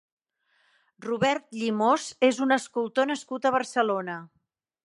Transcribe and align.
Robert 1.07 1.45
Llimós 1.59 2.07
és 2.31 2.41
un 2.49 2.57
escultor 2.57 3.11
nascut 3.13 3.47
a 3.51 3.55
Barcelona. 3.61 4.21